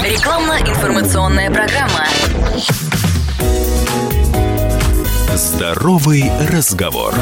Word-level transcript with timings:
Рекламно-информационная 0.00 1.50
программа. 1.50 2.06
Здоровый 5.34 6.30
разговор. 6.50 7.14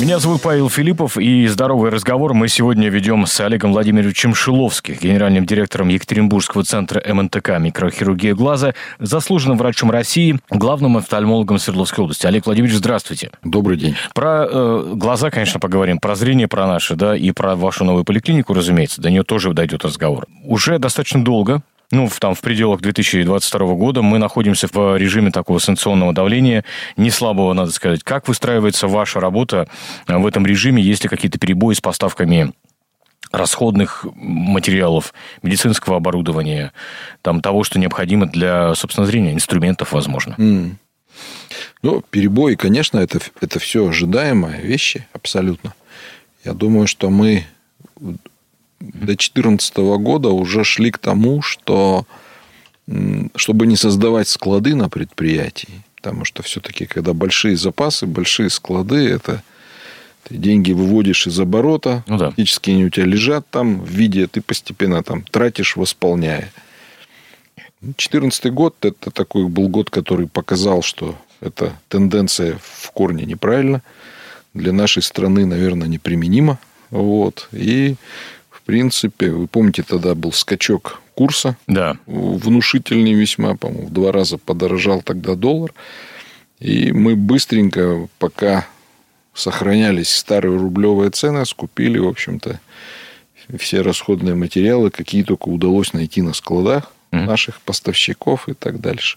Меня 0.00 0.20
зовут 0.20 0.42
Павел 0.42 0.70
Филиппов, 0.70 1.18
и 1.18 1.46
здоровый 1.48 1.90
разговор 1.90 2.32
мы 2.32 2.46
сегодня 2.46 2.88
ведем 2.88 3.26
с 3.26 3.40
Олегом 3.40 3.72
Владимировичем 3.72 4.32
Шиловским, 4.32 4.94
генеральным 4.94 5.44
директором 5.44 5.88
Екатеринбургского 5.88 6.62
центра 6.62 7.02
МНТК 7.12 7.58
«Микрохирургия 7.58 8.34
глаза», 8.34 8.74
заслуженным 9.00 9.58
врачом 9.58 9.90
России, 9.90 10.38
главным 10.50 10.96
офтальмологом 10.96 11.58
Свердловской 11.58 12.04
области. 12.04 12.26
Олег 12.26 12.46
Владимирович, 12.46 12.76
здравствуйте. 12.76 13.32
Добрый 13.42 13.76
день. 13.76 13.96
Про 14.14 14.46
э, 14.48 14.92
глаза, 14.94 15.30
конечно, 15.30 15.58
поговорим, 15.58 15.98
про 15.98 16.14
зрение, 16.14 16.46
про 16.46 16.68
наше, 16.68 16.94
да, 16.94 17.16
и 17.16 17.32
про 17.32 17.56
вашу 17.56 17.84
новую 17.84 18.04
поликлинику, 18.04 18.54
разумеется, 18.54 19.02
до 19.02 19.10
нее 19.10 19.24
тоже 19.24 19.52
дойдет 19.52 19.84
разговор. 19.84 20.26
Уже 20.44 20.78
достаточно 20.78 21.24
долго 21.24 21.62
ну, 21.90 22.06
в, 22.06 22.20
там, 22.20 22.34
в 22.34 22.40
пределах 22.40 22.80
2022 22.80 23.74
года 23.74 24.02
мы 24.02 24.18
находимся 24.18 24.68
в 24.70 24.96
режиме 24.96 25.30
такого 25.30 25.58
санкционного 25.58 26.12
давления, 26.12 26.64
не 26.96 27.10
слабого, 27.10 27.54
надо 27.54 27.72
сказать. 27.72 28.04
Как 28.04 28.28
выстраивается 28.28 28.88
ваша 28.88 29.20
работа 29.20 29.68
в 30.06 30.26
этом 30.26 30.44
режиме? 30.44 30.82
Есть 30.82 31.02
ли 31.02 31.08
какие-то 31.08 31.38
перебои 31.38 31.74
с 31.74 31.80
поставками 31.80 32.52
расходных 33.32 34.06
материалов, 34.14 35.12
медицинского 35.42 35.96
оборудования, 35.96 36.72
там, 37.22 37.40
того, 37.40 37.64
что 37.64 37.78
необходимо 37.78 38.26
для, 38.26 38.74
собственно, 38.74 39.06
зрения, 39.06 39.32
инструментов, 39.32 39.92
возможно? 39.92 40.34
Mm. 40.38 40.72
Ну, 41.82 42.02
перебои, 42.10 42.54
конечно, 42.54 42.98
это, 42.98 43.20
это 43.40 43.58
все 43.58 43.88
ожидаемые 43.88 44.60
вещи, 44.60 45.06
абсолютно. 45.12 45.74
Я 46.44 46.52
думаю, 46.52 46.86
что 46.86 47.10
мы 47.10 47.46
до 48.80 49.06
2014 49.06 49.76
года 49.76 50.28
уже 50.28 50.64
шли 50.64 50.90
к 50.90 50.98
тому, 50.98 51.42
что 51.42 52.06
чтобы 53.34 53.66
не 53.66 53.76
создавать 53.76 54.28
склады 54.28 54.74
на 54.74 54.88
предприятии, 54.88 55.84
потому 55.96 56.24
что 56.24 56.42
все-таки, 56.42 56.86
когда 56.86 57.12
большие 57.12 57.56
запасы, 57.56 58.06
большие 58.06 58.48
склады, 58.50 59.08
это 59.08 59.42
ты 60.24 60.36
деньги 60.36 60.72
выводишь 60.72 61.26
из 61.26 61.38
оборота, 61.38 62.04
ну, 62.06 62.18
да. 62.18 62.26
фактически 62.26 62.70
они 62.70 62.84
у 62.84 62.90
тебя 62.90 63.06
лежат 63.06 63.46
там 63.50 63.80
в 63.80 63.88
виде, 63.88 64.26
ты 64.26 64.40
постепенно 64.40 65.02
там 65.02 65.22
тратишь, 65.22 65.76
восполняя. 65.76 66.52
2014 67.80 68.52
год– 68.52 68.74
это 68.80 69.10
такой 69.10 69.46
был 69.48 69.68
год, 69.68 69.90
который 69.90 70.26
показал, 70.26 70.82
что 70.82 71.16
эта 71.40 71.78
тенденция 71.88 72.58
в 72.60 72.90
корне 72.90 73.24
неправильна, 73.24 73.82
для 74.54 74.72
нашей 74.72 75.02
страны, 75.02 75.46
наверное, 75.46 75.88
неприменима. 75.88 76.58
Вот. 76.90 77.48
И 77.52 77.94
принципе, 78.68 79.30
вы 79.30 79.46
помните, 79.46 79.82
тогда 79.82 80.14
был 80.14 80.30
скачок 80.30 81.00
курса. 81.14 81.56
Да. 81.66 81.96
Внушительный 82.04 83.14
весьма, 83.14 83.56
по-моему, 83.56 83.86
в 83.86 83.92
два 83.94 84.12
раза 84.12 84.36
подорожал 84.36 85.00
тогда 85.00 85.36
доллар. 85.36 85.72
И 86.60 86.92
мы 86.92 87.16
быстренько, 87.16 88.08
пока 88.18 88.66
сохранялись 89.32 90.10
старые 90.14 90.58
рублевые 90.58 91.10
цены, 91.10 91.46
скупили, 91.46 91.98
в 91.98 92.08
общем-то, 92.08 92.60
все 93.56 93.80
расходные 93.80 94.34
материалы, 94.34 94.90
какие 94.90 95.22
только 95.22 95.48
удалось 95.48 95.94
найти 95.94 96.20
на 96.20 96.34
складах 96.34 96.92
mm-hmm. 97.10 97.24
наших 97.24 97.62
поставщиков 97.62 98.50
и 98.50 98.52
так 98.52 98.82
дальше. 98.82 99.16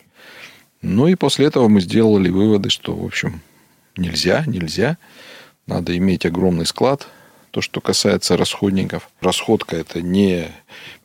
Ну 0.82 1.08
и 1.08 1.16
после 1.16 1.48
этого 1.48 1.68
мы 1.68 1.82
сделали 1.82 2.30
выводы, 2.30 2.70
что, 2.70 2.96
в 2.96 3.06
общем, 3.06 3.42
нельзя, 3.98 4.46
нельзя. 4.48 4.98
Надо 5.68 5.98
иметь 5.98 6.26
огромный 6.26 6.66
склад, 6.66 7.10
то, 7.52 7.62
что 7.62 7.82
касается 7.82 8.38
расходников. 8.38 9.10
Расходка– 9.20 9.76
это 9.78 10.02
не 10.02 10.48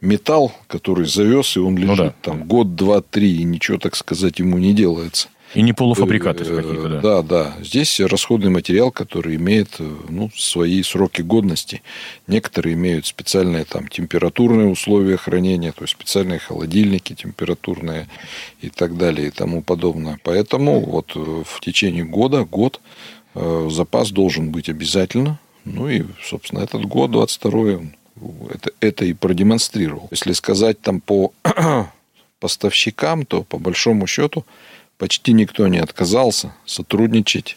металл, 0.00 0.52
который 0.68 1.06
завез, 1.06 1.56
и 1.56 1.60
он 1.60 1.76
лежит 1.76 1.98
ну, 1.98 2.04
да. 2.04 2.14
там 2.22 2.44
год, 2.44 2.76
два, 2.76 3.02
три, 3.02 3.36
и 3.38 3.44
ничего, 3.44 3.78
так 3.78 3.96
сказать, 3.96 4.38
ему 4.38 4.56
не 4.58 4.72
делается. 4.72 5.28
И 5.54 5.62
не 5.62 5.72
полуфабрикаты 5.72 6.44
э, 6.44 6.56
какие-то, 6.56 6.88
да? 6.88 7.00
Да, 7.00 7.22
да. 7.22 7.54
Здесь 7.62 8.00
расходный 8.00 8.50
материал, 8.50 8.90
который 8.90 9.36
имеет 9.36 9.78
ну, 10.08 10.30
свои 10.36 10.82
сроки 10.82 11.22
годности. 11.22 11.82
Некоторые 12.26 12.74
имеют 12.74 13.06
специальные 13.06 13.64
там, 13.64 13.88
температурные 13.88 14.68
условия 14.68 15.16
хранения, 15.16 15.72
то 15.72 15.82
есть 15.82 15.92
специальные 15.92 16.40
холодильники 16.40 17.14
температурные 17.14 18.08
и 18.60 18.68
так 18.68 18.96
далее 18.96 19.28
и 19.28 19.30
тому 19.30 19.62
подобное. 19.62 20.18
Поэтому 20.22 20.80
вот 20.80 21.12
э, 21.14 21.42
в 21.44 21.60
течение 21.60 22.04
года, 22.04 22.44
год 22.44 22.80
э, 23.34 23.68
запас 23.70 24.10
должен 24.10 24.50
быть 24.50 24.68
обязательно. 24.68 25.38
Ну 25.66 25.88
и, 25.88 26.04
собственно, 26.22 26.60
этот 26.60 26.84
год, 26.84 27.10
22-й, 27.10 27.92
это, 28.54 28.70
это 28.80 29.04
и 29.04 29.12
продемонстрировал. 29.12 30.08
Если 30.12 30.32
сказать 30.32 30.80
там 30.80 31.00
по 31.00 31.32
поставщикам, 32.40 33.26
то 33.26 33.42
по 33.42 33.58
большому 33.58 34.06
счету 34.06 34.46
почти 34.96 35.32
никто 35.32 35.66
не 35.66 35.78
отказался 35.78 36.54
сотрудничать 36.64 37.56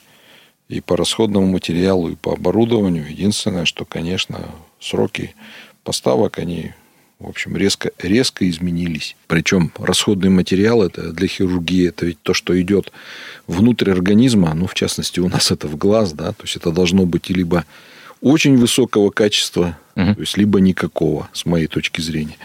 и 0.69 0.81
по 0.81 0.97
расходному 0.97 1.45
материалу, 1.45 2.09
и 2.09 2.15
по 2.15 2.33
оборудованию. 2.33 3.09
Единственное, 3.09 3.65
что, 3.65 3.85
конечно, 3.85 4.49
сроки 4.79 5.35
поставок, 5.83 6.39
они, 6.39 6.73
в 7.19 7.29
общем, 7.29 7.55
резко, 7.55 7.91
резко 7.99 8.49
изменились. 8.49 9.15
Причем 9.27 9.71
расходный 9.77 10.31
материал 10.31 10.81
это 10.81 11.13
для 11.13 11.27
хирургии, 11.27 11.89
это 11.89 12.07
ведь 12.07 12.21
то, 12.23 12.33
что 12.33 12.59
идет 12.59 12.91
внутрь 13.45 13.91
организма, 13.91 14.55
ну, 14.55 14.65
в 14.65 14.73
частности, 14.73 15.19
у 15.19 15.29
нас 15.29 15.51
это 15.51 15.67
в 15.67 15.77
глаз, 15.77 16.13
да, 16.13 16.33
то 16.33 16.43
есть 16.43 16.55
это 16.55 16.71
должно 16.71 17.05
быть 17.05 17.29
либо 17.29 17.65
очень 18.21 18.57
высокого 18.57 19.09
качества, 19.09 19.77
угу. 19.95 20.15
то 20.15 20.21
есть 20.21 20.37
либо 20.37 20.59
никакого, 20.59 21.29
с 21.33 21.45
моей 21.45 21.67
точки 21.67 22.01
зрения. 22.01 22.37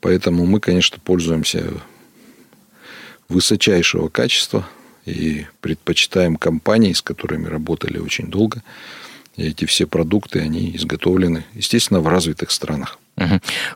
Поэтому 0.00 0.46
мы, 0.46 0.60
конечно, 0.60 0.98
пользуемся 1.02 1.64
высочайшего 3.28 4.08
качества 4.08 4.68
и 5.04 5.46
предпочитаем 5.60 6.36
компании, 6.36 6.92
с 6.92 7.02
которыми 7.02 7.46
работали 7.46 7.98
очень 7.98 8.28
долго. 8.28 8.62
И 9.36 9.48
эти 9.48 9.64
все 9.64 9.86
продукты, 9.86 10.40
они 10.40 10.74
изготовлены, 10.76 11.44
естественно, 11.54 12.00
в 12.00 12.08
развитых 12.08 12.50
странах. 12.50 12.98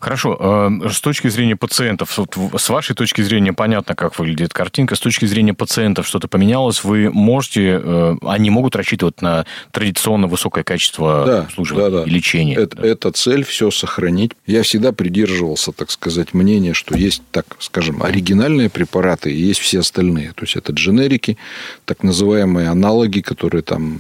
Хорошо. 0.01 0.37
Э, 0.41 0.89
с 0.89 1.01
точки 1.01 1.29
зрения 1.29 1.57
пациентов, 1.57 2.19
с 2.57 2.69
вашей 2.69 2.95
точки 2.95 3.23
зрения 3.23 3.53
понятно, 3.53 3.95
как 3.95 4.19
выглядит 4.19 4.53
картинка. 4.53 4.95
С 4.95 5.01
точки 5.01 5.25
зрения 5.25 5.55
пациентов 5.55 6.07
что-то 6.07 6.29
поменялось. 6.29 6.85
Вы 6.85 7.11
можете, 7.11 7.81
э, 7.83 8.17
они 8.23 8.51
могут 8.51 8.77
рассчитывать 8.77 9.23
на 9.23 9.47
традиционно 9.71 10.27
высокое 10.27 10.65
качество 10.65 11.25
да, 11.27 11.41
обслуживания 11.43 11.91
да, 11.91 11.99
да. 11.99 12.05
и 12.05 12.11
лечения? 12.11 12.55
Это, 12.55 12.77
да. 12.77 12.87
это 12.87 13.13
цель 13.13 13.45
все 13.45 13.71
сохранить. 13.71 14.33
Я 14.47 14.63
всегда 14.63 14.93
придерживался, 14.93 15.73
так 15.73 15.91
сказать, 15.91 16.35
мнения, 16.35 16.75
что 16.75 16.97
есть, 16.97 17.23
так 17.31 17.47
скажем, 17.59 18.03
оригинальные 18.03 18.71
препараты 18.71 19.33
и 19.33 19.37
есть 19.37 19.61
все 19.61 19.81
остальные. 19.81 20.33
То 20.35 20.45
есть 20.45 20.57
это 20.57 20.73
дженерики, 20.73 21.37
так 21.85 22.03
называемые 22.03 22.69
аналоги, 22.69 23.21
которые 23.21 23.63
там 23.63 23.99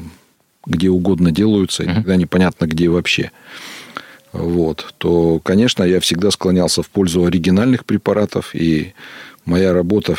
где 0.67 0.91
угодно 0.91 1.31
делаются, 1.31 1.82
и 1.82 1.87
тогда 1.87 2.17
непонятно 2.17 2.67
где 2.67 2.88
вообще 2.88 3.32
вот, 4.33 4.95
то, 4.99 5.41
конечно, 5.41 5.83
я 5.83 6.01
всегда 6.01 6.31
склонялся 6.31 6.83
в 6.83 6.91
пользу 6.91 7.25
оригинальных 7.25 7.85
препаратов, 7.85 8.55
и 8.55 8.95
моя 9.45 9.73
работа 9.73 10.17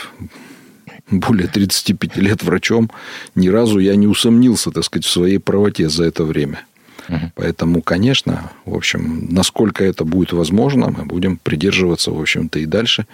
более 1.11 1.47
35 1.47 2.17
лет 2.17 2.43
врачом, 2.43 2.91
ни 3.35 3.47
разу 3.47 3.79
я 3.79 3.95
не 3.95 4.07
усомнился, 4.07 4.71
так 4.71 4.83
сказать, 4.83 5.05
в 5.05 5.11
своей 5.11 5.37
правоте 5.37 5.89
за 5.89 6.05
это 6.05 6.23
время. 6.23 6.65
Угу. 7.09 7.31
Поэтому, 7.35 7.81
конечно, 7.81 8.51
в 8.65 8.75
общем, 8.75 9.27
насколько 9.29 9.83
это 9.83 10.05
будет 10.05 10.33
возможно, 10.33 10.89
мы 10.89 11.05
будем 11.05 11.37
придерживаться, 11.37 12.11
в 12.11 12.19
общем-то, 12.19 12.59
и 12.59 12.65
дальше 12.65 13.05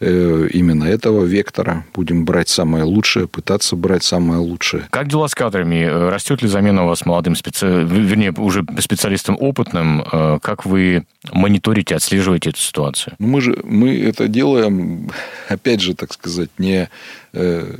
э, 0.00 0.48
именно 0.52 0.84
этого 0.84 1.24
вектора. 1.24 1.84
Будем 1.94 2.24
брать 2.24 2.48
самое 2.48 2.84
лучшее, 2.84 3.28
пытаться 3.28 3.76
брать 3.76 4.04
самое 4.04 4.40
лучшее. 4.40 4.84
Как 4.90 5.08
дела 5.08 5.28
с 5.28 5.34
кадрами? 5.34 5.84
Растет 5.84 6.42
ли 6.42 6.48
замена 6.48 6.84
у 6.84 6.88
вас 6.88 7.06
молодым 7.06 7.36
специалистом, 7.36 7.86
вернее, 7.86 8.32
уже 8.32 8.64
специалистом 8.78 9.36
опытным? 9.38 10.02
Э, 10.12 10.38
как 10.42 10.64
вы 10.64 11.04
мониторите, 11.30 11.94
отслеживаете 11.94 12.50
эту 12.50 12.58
ситуацию? 12.58 13.14
Мы 13.18 13.40
же 13.40 13.58
мы 13.64 13.96
это 13.96 14.28
делаем, 14.28 15.10
опять 15.48 15.80
же, 15.80 15.94
так 15.94 16.12
сказать, 16.12 16.50
не 16.58 16.88
э, 17.32 17.76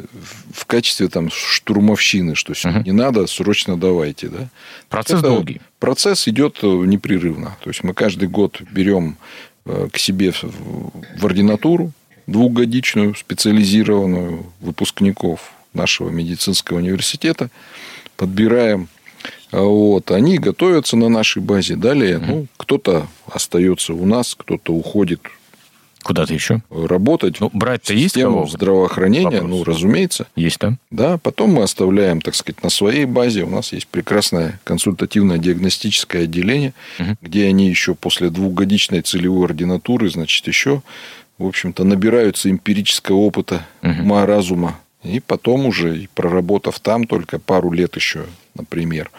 в 0.52 0.64
качестве 0.66 1.08
там 1.08 1.30
штурмовщины, 1.30 2.34
что 2.34 2.52
uh-huh. 2.52 2.84
не 2.84 2.92
надо, 2.92 3.26
срочно 3.26 3.76
давайте, 3.76 4.28
да. 4.28 4.48
Процесс 4.88 5.20
это, 5.20 5.28
долгий. 5.28 5.60
Процесс 5.80 6.28
идет 6.28 6.58
э, 6.62 6.66
непрерывно. 6.66 7.56
То 7.62 7.70
есть 7.70 7.82
мы 7.82 7.94
каждый 7.94 8.28
год 8.28 8.60
берем 8.70 9.16
э, 9.64 9.88
к 9.92 9.98
себе 9.98 10.32
в 10.32 11.26
ординатуру 11.26 11.92
двухгодичную, 12.26 13.14
специализированную 13.16 14.46
выпускников 14.60 15.52
нашего 15.74 16.10
медицинского 16.10 16.78
университета, 16.78 17.50
подбираем 18.16 18.88
вот, 19.52 20.10
они 20.10 20.38
готовятся 20.38 20.96
на 20.96 21.08
нашей 21.08 21.42
базе. 21.42 21.76
Далее, 21.76 22.18
ну, 22.18 22.46
кто-то 22.56 23.06
остается 23.26 23.94
у 23.94 24.04
нас, 24.06 24.34
кто-то 24.34 24.72
уходит 24.72 25.20
Куда-то 26.02 26.34
еще? 26.34 26.62
Работать. 26.70 27.40
Ну, 27.40 27.50
брать-то 27.52 27.94
есть 27.94 28.14
кого? 28.20 28.46
здравоохранения, 28.46 29.40
Вопрос. 29.40 29.50
ну, 29.50 29.64
разумеется. 29.64 30.26
Есть, 30.34 30.58
да? 30.58 30.76
Да, 30.90 31.18
потом 31.18 31.54
мы 31.54 31.62
оставляем, 31.62 32.20
так 32.20 32.34
сказать, 32.34 32.62
на 32.62 32.70
своей 32.70 33.04
базе. 33.04 33.44
У 33.44 33.50
нас 33.50 33.72
есть 33.72 33.86
прекрасное 33.86 34.58
консультативное 34.64 35.38
диагностическое 35.38 36.24
отделение, 36.24 36.74
угу. 36.98 37.16
где 37.20 37.46
они 37.46 37.68
еще 37.68 37.94
после 37.94 38.30
двухгодичной 38.30 39.02
целевой 39.02 39.46
ординатуры, 39.46 40.10
значит, 40.10 40.46
еще, 40.48 40.82
в 41.38 41.46
общем-то, 41.46 41.84
набираются 41.84 42.50
эмпирического 42.50 43.16
опыта, 43.16 43.64
угу. 43.82 44.02
ума, 44.02 44.26
разума. 44.26 44.80
И 45.04 45.20
потом 45.20 45.66
уже, 45.66 46.08
проработав 46.14 46.78
там 46.80 47.06
только 47.06 47.38
пару 47.38 47.72
лет 47.72 47.96
еще, 47.96 48.26
например, 48.54 49.10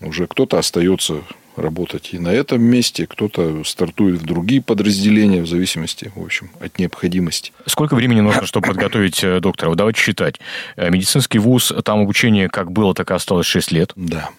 уже 0.00 0.26
кто-то 0.26 0.58
остается 0.58 1.22
работать 1.58 2.10
и 2.12 2.18
на 2.18 2.28
этом 2.28 2.62
месте, 2.62 3.06
кто-то 3.06 3.64
стартует 3.64 4.20
в 4.20 4.24
другие 4.24 4.62
подразделения 4.62 5.42
в 5.42 5.48
зависимости, 5.48 6.12
в 6.14 6.22
общем, 6.22 6.50
от 6.60 6.78
необходимости. 6.78 7.52
Сколько 7.66 7.94
времени 7.94 8.20
нужно, 8.20 8.46
чтобы 8.46 8.68
подготовить 8.68 9.22
э, 9.24 9.40
доктора? 9.40 9.74
Давайте 9.74 10.00
считать. 10.00 10.36
Э, 10.76 10.90
медицинский 10.90 11.38
вуз, 11.38 11.72
там 11.84 12.00
обучение 12.00 12.48
как 12.48 12.70
было, 12.70 12.94
так 12.94 13.10
и 13.10 13.14
осталось 13.14 13.46
6 13.46 13.72
лет. 13.72 13.92
Да. 13.96 14.30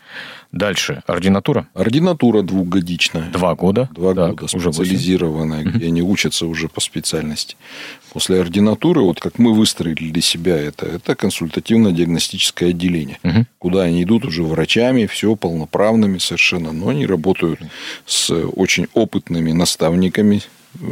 Дальше. 0.52 1.04
Ординатура? 1.06 1.68
Ординатура 1.76 2.42
двухгодичная. 2.42 3.30
Два 3.30 3.54
года? 3.54 3.90
Два 3.94 4.16
так, 4.16 4.36
года, 4.36 4.48
специализированная, 4.48 5.62
уже 5.62 5.70
где 5.72 5.86
они 5.88 6.02
учатся 6.02 6.48
уже 6.48 6.68
по 6.68 6.82
специальности. 6.82 7.56
После 8.12 8.42
ординатуры, 8.42 9.02
вот 9.02 9.20
как 9.20 9.38
мы 9.38 9.54
выстроили 9.54 10.10
для 10.10 10.22
себя 10.22 10.58
это, 10.58 10.88
это 10.88 11.14
консультативно-диагностическое 11.14 12.70
отделение, 12.70 13.20
угу. 13.24 13.46
куда 13.60 13.84
они 13.84 14.02
идут 14.02 14.26
уже 14.26 14.42
врачами, 14.42 15.06
все 15.06 15.36
полноправными 15.36 16.18
совершенно, 16.18 16.72
но 16.72 16.90
они 16.90 17.06
работают 17.06 17.60
с 18.08 18.32
очень 18.32 18.88
опытными 18.94 19.52
наставниками 19.52 20.42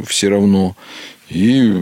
все 0.06 0.28
равно, 0.28 0.76
и 1.28 1.72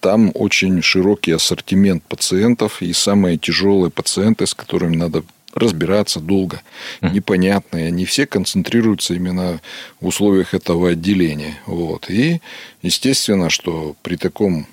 там 0.00 0.30
очень 0.34 0.82
широкий 0.82 1.32
ассортимент 1.32 2.02
пациентов, 2.04 2.82
и 2.82 2.92
самые 2.92 3.38
тяжелые 3.38 3.90
пациенты, 3.90 4.46
с 4.46 4.54
которыми 4.54 4.96
надо 4.96 5.24
разбираться 5.54 6.20
долго, 6.20 6.62
непонятные. 7.00 7.88
Они 7.88 8.04
все 8.04 8.26
концентрируются 8.26 9.14
именно 9.14 9.60
в 10.00 10.06
условиях 10.06 10.54
этого 10.54 10.90
отделения. 10.90 11.58
Вот. 11.66 12.10
И 12.10 12.40
естественно, 12.82 13.50
что 13.50 13.96
при 14.02 14.16
таком 14.16 14.66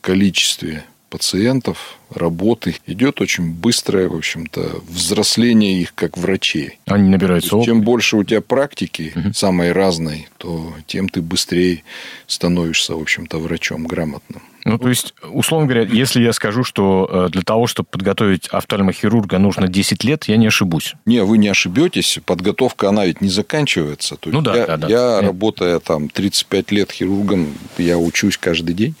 количестве 0.00 0.84
пациентов, 1.12 1.98
работы, 2.08 2.76
идет 2.86 3.20
очень 3.20 3.52
быстрое, 3.52 4.08
в 4.08 4.16
общем-то, 4.16 4.80
взросление 4.88 5.78
их 5.82 5.94
как 5.94 6.16
врачей. 6.16 6.78
Они 6.86 7.10
набираются 7.10 7.54
опыт. 7.54 7.66
Чем 7.66 7.82
больше 7.82 8.16
у 8.16 8.24
тебя 8.24 8.40
практики, 8.40 9.12
угу. 9.14 9.34
самой 9.34 9.72
разной, 9.72 10.28
то 10.38 10.74
тем 10.86 11.10
ты 11.10 11.20
быстрее 11.20 11.84
становишься, 12.26 12.94
в 12.94 13.02
общем-то, 13.02 13.38
врачом 13.38 13.86
грамотным. 13.86 14.42
Ну, 14.64 14.78
то 14.78 14.88
есть, 14.88 15.14
условно 15.22 15.66
говоря, 15.66 15.82
если 15.82 16.22
я 16.22 16.32
скажу, 16.32 16.62
что 16.62 17.08
э, 17.10 17.28
для 17.30 17.42
того, 17.42 17.66
чтобы 17.66 17.88
подготовить 17.90 18.46
офтальмохирурга, 18.48 19.38
нужно 19.38 19.66
10 19.66 20.04
лет, 20.04 20.24
я 20.24 20.36
не 20.36 20.46
ошибусь. 20.46 20.94
Не, 21.04 21.24
вы 21.24 21.38
не 21.38 21.48
ошибетесь. 21.48 22.20
Подготовка, 22.24 22.88
она 22.88 23.06
ведь 23.06 23.20
не 23.20 23.28
заканчивается. 23.28 24.16
То 24.16 24.30
ну 24.30 24.40
да, 24.40 24.56
я, 24.56 24.66
да, 24.66 24.76
да. 24.76 24.88
Я, 24.88 25.16
Нет. 25.16 25.24
работая 25.24 25.78
там 25.80 26.08
35 26.08 26.70
лет 26.70 26.92
хирургом, 26.92 27.54
я 27.76 27.98
учусь 27.98 28.36
каждый 28.36 28.74
день, 28.74 28.94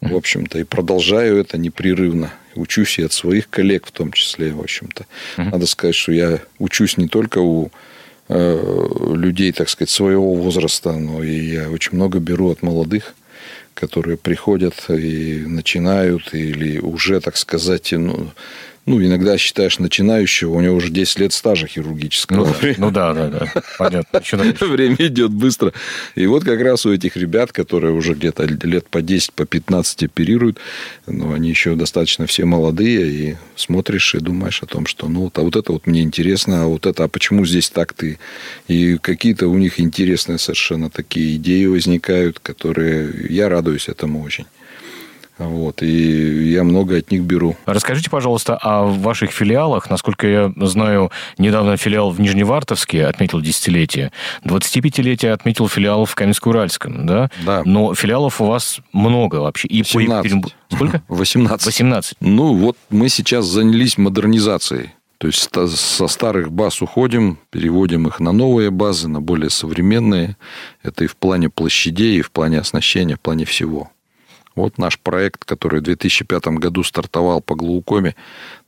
в 0.00 0.16
общем-то, 0.16 0.58
и 0.58 0.64
продолжаю 0.64 1.38
это 1.38 1.58
непрерывно. 1.58 2.32
Учусь 2.56 2.98
и 2.98 3.02
от 3.02 3.12
своих 3.12 3.48
коллег 3.50 3.86
в 3.86 3.92
том 3.92 4.12
числе, 4.12 4.52
в 4.52 4.60
общем-то. 4.60 5.06
Надо 5.36 5.66
сказать, 5.66 5.94
что 5.94 6.12
я 6.12 6.40
учусь 6.58 6.96
не 6.96 7.08
только 7.08 7.38
у 7.38 7.70
э, 8.28 8.88
людей, 9.14 9.52
так 9.52 9.68
сказать, 9.68 9.90
своего 9.90 10.34
возраста, 10.34 10.92
но 10.92 11.22
и 11.22 11.34
я 11.34 11.70
очень 11.70 11.96
много 11.96 12.18
беру 12.18 12.50
от 12.50 12.62
молодых 12.62 13.14
которые 13.74 14.16
приходят 14.16 14.88
и 14.88 15.44
начинают, 15.46 16.32
или 16.32 16.78
уже, 16.78 17.20
так 17.20 17.36
сказать, 17.36 17.92
ну, 17.92 18.30
ну, 18.86 19.02
иногда 19.02 19.38
считаешь 19.38 19.78
начинающего, 19.78 20.52
у 20.52 20.60
него 20.60 20.76
уже 20.76 20.90
10 20.90 21.18
лет 21.20 21.32
стажа 21.32 21.66
хирургического. 21.66 22.46
Ну, 22.46 22.74
ну 22.76 22.90
да, 22.90 23.14
да, 23.14 23.28
да, 23.28 23.62
понятно. 23.78 24.20
Время 24.66 24.96
идет 24.98 25.30
быстро. 25.30 25.72
И 26.14 26.26
вот 26.26 26.44
как 26.44 26.60
раз 26.60 26.84
у 26.84 26.92
этих 26.92 27.16
ребят, 27.16 27.52
которые 27.52 27.94
уже 27.94 28.12
где-то 28.12 28.44
лет 28.44 28.88
по 28.88 29.00
10, 29.00 29.32
по 29.32 29.46
15 29.46 30.02
оперируют, 30.04 30.58
ну, 31.06 31.32
они 31.32 31.48
еще 31.48 31.76
достаточно 31.76 32.26
все 32.26 32.44
молодые, 32.44 33.06
и 33.10 33.36
смотришь 33.56 34.14
и 34.14 34.18
думаешь 34.18 34.62
о 34.62 34.66
том, 34.66 34.86
что, 34.86 35.08
ну, 35.08 35.22
вот, 35.22 35.38
а 35.38 35.42
вот 35.42 35.56
это 35.56 35.72
вот 35.72 35.86
мне 35.86 36.02
интересно, 36.02 36.64
а 36.64 36.66
вот 36.66 36.84
это, 36.84 37.04
а 37.04 37.08
почему 37.08 37.46
здесь 37.46 37.70
так 37.70 37.94
ты? 37.94 38.18
И 38.68 38.98
какие-то 38.98 39.48
у 39.48 39.56
них 39.56 39.80
интересные 39.80 40.38
совершенно 40.38 40.90
такие 40.90 41.36
идеи 41.36 41.64
возникают, 41.66 42.38
которые 42.38 43.26
я 43.30 43.48
радуюсь 43.48 43.88
этому 43.88 44.22
очень. 44.22 44.44
Вот, 45.38 45.82
и 45.82 46.50
я 46.50 46.62
много 46.62 46.98
от 46.98 47.10
них 47.10 47.22
беру. 47.22 47.56
Расскажите, 47.66 48.08
пожалуйста, 48.08 48.56
о 48.56 48.84
ваших 48.84 49.32
филиалах. 49.32 49.90
Насколько 49.90 50.28
я 50.28 50.52
знаю, 50.56 51.10
недавно 51.38 51.76
филиал 51.76 52.10
в 52.10 52.20
Нижневартовске 52.20 53.06
отметил 53.06 53.40
десятилетие. 53.40 54.12
25-летие 54.44 55.32
отметил 55.32 55.68
филиал 55.68 56.04
в 56.04 56.14
Каменск-Уральском, 56.14 57.04
да? 57.06 57.30
Да. 57.44 57.62
Но 57.64 57.94
филиалов 57.94 58.40
у 58.40 58.46
вас 58.46 58.80
много 58.92 59.36
вообще. 59.36 59.66
И 59.68 59.82
18. 59.82 60.42
По... 60.42 60.48
Сколько? 60.76 61.02
18. 61.08 61.66
18. 61.66 62.16
Ну, 62.20 62.54
вот 62.54 62.76
мы 62.90 63.08
сейчас 63.08 63.44
занялись 63.46 63.98
модернизацией. 63.98 64.90
То 65.18 65.28
есть 65.28 65.48
со 65.52 66.06
старых 66.06 66.52
баз 66.52 66.82
уходим, 66.82 67.38
переводим 67.50 68.06
их 68.06 68.20
на 68.20 68.32
новые 68.32 68.70
базы, 68.70 69.08
на 69.08 69.20
более 69.20 69.48
современные. 69.48 70.36
Это 70.82 71.04
и 71.04 71.06
в 71.06 71.16
плане 71.16 71.48
площадей, 71.48 72.18
и 72.18 72.22
в 72.22 72.30
плане 72.30 72.58
оснащения, 72.58 73.16
в 73.16 73.20
плане 73.20 73.44
всего. 73.46 73.90
Вот 74.54 74.78
наш 74.78 74.98
проект, 74.98 75.44
который 75.44 75.80
в 75.80 75.84
2005 75.84 76.46
году 76.58 76.84
стартовал 76.84 77.40
по 77.40 77.54
глаукоме 77.54 78.14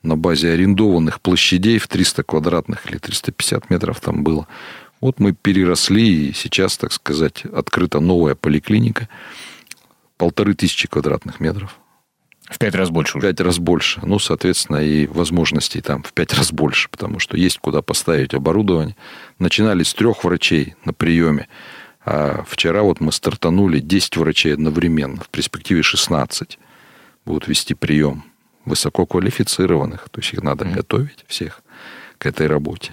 на 0.02 0.16
базе 0.16 0.50
арендованных 0.50 1.20
площадей 1.20 1.78
в 1.78 1.86
300 1.86 2.24
квадратных 2.24 2.90
или 2.90 2.98
350 2.98 3.70
метров 3.70 4.00
там 4.00 4.24
было. 4.24 4.46
Вот 5.00 5.20
мы 5.20 5.32
переросли, 5.32 6.28
и 6.28 6.32
сейчас, 6.32 6.76
так 6.78 6.92
сказать, 6.92 7.44
открыта 7.44 8.00
новая 8.00 8.34
поликлиника. 8.34 9.08
Полторы 10.16 10.54
тысячи 10.54 10.88
квадратных 10.88 11.38
метров. 11.40 11.78
В 12.48 12.58
пять 12.58 12.74
раз 12.74 12.90
больше. 12.90 13.18
В 13.18 13.20
пять 13.20 13.40
раз 13.40 13.58
больше. 13.58 14.00
Ну, 14.02 14.18
соответственно, 14.18 14.76
и 14.76 15.06
возможностей 15.06 15.80
там 15.80 16.02
в 16.02 16.12
пять 16.12 16.32
раз 16.32 16.52
больше, 16.52 16.88
потому 16.88 17.18
что 17.18 17.36
есть 17.36 17.58
куда 17.58 17.82
поставить 17.82 18.34
оборудование. 18.34 18.96
Начинали 19.38 19.82
с 19.82 19.92
трех 19.92 20.24
врачей 20.24 20.74
на 20.84 20.92
приеме. 20.92 21.48
А 22.06 22.44
вчера 22.46 22.82
вот 22.82 23.00
мы 23.00 23.10
стартанули 23.10 23.80
10 23.80 24.16
врачей 24.16 24.54
одновременно, 24.54 25.20
в 25.22 25.28
перспективе 25.28 25.82
16 25.82 26.56
будут 27.24 27.48
вести 27.48 27.74
прием 27.74 28.22
высококвалифицированных, 28.64 30.08
то 30.08 30.20
есть 30.20 30.32
их 30.32 30.42
надо 30.42 30.64
mm-hmm. 30.64 30.74
готовить 30.74 31.24
всех 31.26 31.62
к 32.18 32.26
этой 32.26 32.46
работе. 32.46 32.92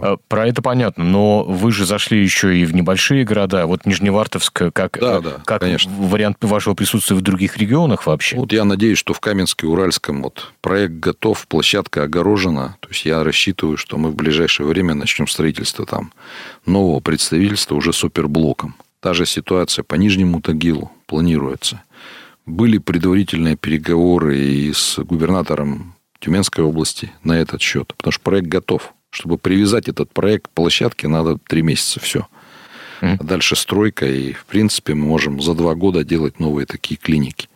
А, 0.00 0.16
про 0.28 0.46
это 0.46 0.62
понятно, 0.62 1.04
но 1.04 1.42
вы 1.44 1.72
же 1.72 1.86
зашли 1.86 2.22
еще 2.22 2.56
и 2.56 2.64
в 2.64 2.74
небольшие 2.74 3.24
города. 3.24 3.66
Вот 3.66 3.86
Нижневартовск, 3.86 4.72
как, 4.72 4.98
да, 5.00 5.20
да, 5.20 5.40
как 5.44 5.60
конечно. 5.60 5.90
вариант 5.98 6.38
вашего 6.40 6.74
присутствия 6.74 7.16
в 7.16 7.20
других 7.20 7.56
регионах 7.56 8.06
вообще? 8.06 8.36
Вот 8.36 8.52
я 8.52 8.64
надеюсь, 8.64 8.98
что 8.98 9.14
в 9.14 9.20
Каменске, 9.20 9.66
Уральском 9.66 10.22
вот 10.22 10.52
проект 10.60 10.94
готов, 10.94 11.46
площадка 11.46 12.04
огорожена. 12.04 12.76
То 12.80 12.88
есть 12.88 13.04
я 13.04 13.22
рассчитываю, 13.24 13.76
что 13.76 13.98
мы 13.98 14.10
в 14.10 14.14
ближайшее 14.14 14.66
время 14.66 14.94
начнем 14.94 15.26
строительство 15.26 15.86
там 15.86 16.12
нового 16.66 17.00
представительства 17.00 17.74
уже 17.74 17.92
суперблоком. 17.92 18.76
Та 19.00 19.14
же 19.14 19.26
ситуация 19.26 19.82
по 19.82 19.96
Нижнему 19.96 20.40
Тагилу 20.40 20.92
планируется. 21.06 21.82
Были 22.46 22.78
предварительные 22.78 23.56
переговоры 23.56 24.38
и 24.38 24.72
с 24.72 24.98
губернатором 24.98 25.94
Тюменской 26.20 26.64
области 26.64 27.10
на 27.24 27.32
этот 27.32 27.60
счет, 27.60 27.94
потому 27.96 28.12
что 28.12 28.22
проект 28.22 28.46
готов. 28.46 28.94
Чтобы 29.12 29.36
привязать 29.36 29.88
этот 29.88 30.10
проект 30.10 30.48
к 30.48 30.50
площадке, 30.50 31.06
надо 31.06 31.36
три 31.46 31.62
месяца 31.62 32.00
все. 32.00 32.26
Mm. 33.02 33.18
А 33.20 33.24
дальше 33.24 33.56
стройка, 33.56 34.06
и, 34.06 34.32
в 34.32 34.46
принципе, 34.46 34.94
мы 34.94 35.06
можем 35.06 35.40
за 35.40 35.54
два 35.54 35.74
года 35.74 36.02
делать 36.02 36.40
новые 36.40 36.66
такие 36.66 36.96
клиники. 36.96 37.48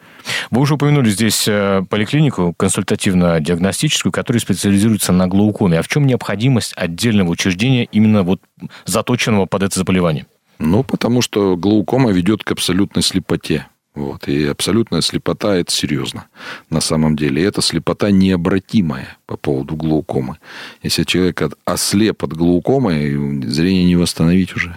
Вы 0.51 0.61
уже 0.61 0.75
упомянули 0.75 1.09
здесь 1.09 1.47
э, 1.49 1.83
поликлинику 1.89 2.55
консультативно-диагностическую, 2.59 4.13
которая 4.13 4.41
специализируется 4.41 5.13
на 5.13 5.29
глаукоме. 5.29 5.79
А 5.79 5.83
в 5.83 5.89
чем 5.89 6.07
необходимость 6.07 6.75
отдельного 6.77 7.31
учреждения 7.31 7.85
именно 7.85 8.23
вот 8.23 8.43
заточенного 8.85 9.47
под 9.47 9.63
это 9.63 9.79
заболевание? 9.79 10.27
Ну, 10.59 10.83
потому 10.83 11.23
что 11.23 11.57
глаукома 11.57 12.13
ведет 12.13 12.45
к 12.45 12.53
абсолютной 12.53 13.03
слепоте. 13.03 13.67
Вот. 13.97 14.29
И 14.29 14.45
абсолютная 14.45 15.01
слепота– 15.01 15.57
это 15.57 15.73
серьезно 15.73 16.27
на 16.69 16.83
самом 16.83 17.17
деле. 17.17 17.41
И 17.41 17.45
эта 17.47 17.63
слепота 17.63 18.11
необратимая 18.11 19.17
по 19.25 19.39
поводу 19.39 19.75
глаукомы. 19.75 20.37
Если 20.83 21.05
человек 21.05 21.41
ослеп 21.65 22.23
от 22.23 22.35
глаукомы, 22.35 23.41
зрение 23.47 23.87
не 23.87 23.97
восстановить 23.97 24.55
уже. 24.55 24.77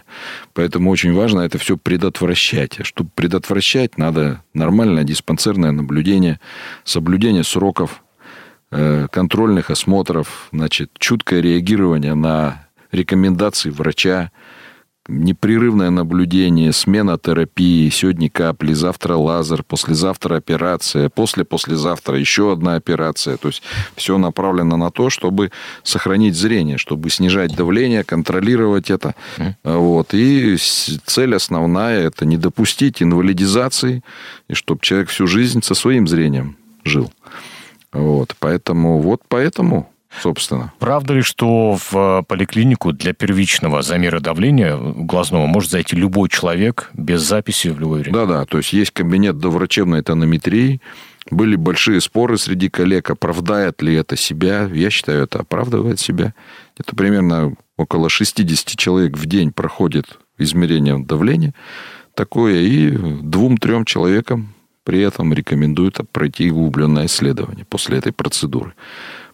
Поэтому 0.54 0.90
очень 0.90 1.14
важно 1.14 1.42
это 1.42 1.58
все 1.58 1.76
предотвращать. 1.76 2.80
Чтобы 2.86 3.10
предотвращать, 3.14 3.98
надо 3.98 4.42
нормальное 4.54 5.04
диспансерное 5.04 5.74
наблюдение, 5.74 6.40
соблюдение 6.86 7.44
сроков, 7.44 8.02
э, 8.72 9.08
контрольных 9.12 9.70
осмотров, 9.70 10.48
значит, 10.54 10.92
чуткое 10.98 11.42
реагирование 11.42 12.14
на 12.14 12.70
рекомендации 12.94 13.70
врача, 13.70 14.32
непрерывное 15.10 15.90
наблюдение, 15.90 16.72
смена 16.72 17.18
терапии, 17.18 17.90
сегодня 17.90 18.30
капли, 18.30 18.74
завтра 18.74 19.16
лазер, 19.16 19.64
послезавтра 19.64 20.36
операция, 20.36 21.10
после-послезавтра 21.10 22.18
еще 22.18 22.54
одна 22.54 22.76
операция. 22.76 23.38
То 23.38 23.50
есть 23.50 23.64
все 23.96 24.18
направлено 24.18 24.78
на 24.78 24.92
то, 24.92 25.10
чтобы 25.10 25.52
сохранить 25.84 26.36
зрение, 26.36 26.78
чтобы 26.78 27.10
снижать 27.10 27.56
давление, 27.56 28.04
контролировать 28.04 28.92
это. 28.92 29.16
Вот. 29.64 30.14
И 30.14 30.56
цель 30.58 31.36
основная– 31.36 32.02
это 32.08 32.26
не 32.26 32.38
допустить 32.38 33.02
инвалидизации, 33.02 34.04
и 34.48 34.54
чтобы 34.54 34.82
человек 34.82 35.10
всю 35.10 35.28
жизнь 35.28 35.62
со 35.64 35.74
своим 35.74 36.08
зрением 36.08 36.56
жил. 36.84 37.12
Вот. 37.92 38.36
Поэтому 38.40 39.00
вот 39.00 39.22
поэтому 39.28 39.92
собственно. 40.22 40.74
Правда 40.80 41.14
ли, 41.16 41.22
что 41.22 41.78
в 41.92 42.24
поликлинику 42.28 42.94
для 42.94 43.14
первичного 43.14 43.82
замера 43.82 44.20
давления 44.20 44.78
глазного 44.78 45.46
может 45.46 45.72
зайти 45.72 45.96
любой 45.96 46.30
человек 46.30 46.90
без 46.94 47.22
записи 47.22 47.70
в 47.70 47.80
любое 47.80 48.02
время? 48.02 48.14
Да-да, 48.20 48.46
то 48.46 48.58
есть 48.58 48.74
есть 48.74 48.92
кабинет 48.92 49.38
доврачебной 49.38 50.02
тонометрии, 50.02 50.82
были 51.32 51.56
большие 51.56 52.02
споры 52.02 52.38
среди 52.38 52.70
коллег, 52.70 53.10
оправдает 53.10 53.82
ли 53.82 53.94
это 53.94 54.16
себя. 54.16 54.70
Я 54.74 54.90
считаю, 54.90 55.24
это 55.24 55.40
оправдывает 55.40 56.00
себя. 56.00 56.34
Это 56.78 56.96
примерно 56.96 57.54
около 57.78 58.10
60 58.10 58.78
человек 58.78 59.18
в 59.18 59.26
день 59.26 59.52
проходит 59.52 60.20
измерение 60.38 60.98
давления 60.98 61.54
такое, 62.20 62.60
и 62.60 62.90
двум-трем 62.92 63.86
человекам 63.86 64.54
при 64.84 65.02
этом 65.02 65.34
рекомендуют 65.34 66.00
пройти 66.12 66.52
углубленное 66.52 67.06
исследование 67.06 67.64
после 67.64 67.98
этой 67.98 68.12
процедуры. 68.12 68.74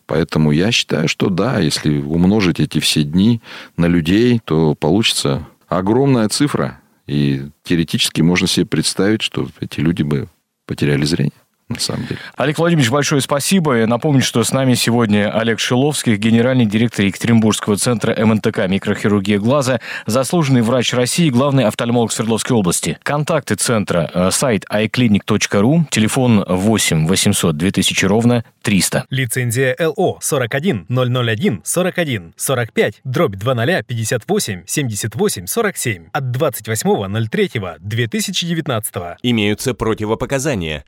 Поэтому 0.07 0.51
я 0.51 0.71
считаю, 0.71 1.07
что 1.07 1.29
да, 1.29 1.59
если 1.59 1.97
умножить 1.99 2.59
эти 2.59 2.79
все 2.79 3.03
дни 3.03 3.41
на 3.77 3.87
людей, 3.87 4.39
то 4.43 4.75
получится 4.75 5.47
огромная 5.67 6.29
цифра. 6.29 6.79
И 7.07 7.43
теоретически 7.63 8.21
можно 8.21 8.47
себе 8.47 8.65
представить, 8.65 9.21
что 9.21 9.47
эти 9.59 9.79
люди 9.79 10.03
бы 10.03 10.27
потеряли 10.65 11.05
зрение 11.05 11.44
на 11.69 11.79
самом 11.79 12.05
деле. 12.05 12.19
Олег 12.35 12.59
Владимирович, 12.59 12.91
большое 12.91 13.21
спасибо. 13.21 13.75
Я 13.75 13.87
напомню, 13.87 14.21
что 14.21 14.43
с 14.43 14.51
нами 14.51 14.75
сегодня 14.75 15.35
Олег 15.35 15.59
Шиловский, 15.59 16.15
генеральный 16.15 16.65
директор 16.65 17.05
Екатеринбургского 17.05 17.77
центра 17.77 18.15
МНТК 18.23 18.67
«Микрохирургия 18.67 19.39
глаза», 19.39 19.79
заслуженный 20.05 20.61
врач 20.61 20.93
России, 20.93 21.29
главный 21.29 21.65
офтальмолог 21.65 22.11
Свердловской 22.11 22.55
области. 22.55 22.99
Контакты 23.01 23.55
центра, 23.55 24.09
э, 24.13 24.31
сайт 24.31 24.65
iClinic.ru, 24.71 25.85
телефон 25.89 26.45
8 26.47 27.07
800 27.07 27.57
2000 27.57 28.05
ровно 28.05 28.43
300. 28.61 29.05
Лицензия 29.09 29.75
ЛО 29.79 30.19
41 30.21 30.85
001 30.89 31.61
41 31.63 32.33
45 32.37 33.01
дробь 33.03 33.35
20 33.35 33.87
58 33.87 34.63
78 34.67 35.45
47 35.47 36.05
от 36.11 36.23
28.03 36.25 37.75
2019. 37.79 38.95
Имеются 39.23 39.73
противопоказания. 39.73 40.83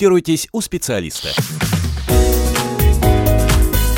консультируйтесь 0.00 0.48
у 0.52 0.62
специалиста. 0.62 1.28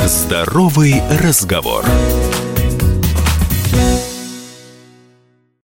Здоровый 0.05 1.01
разговор. 1.21 1.85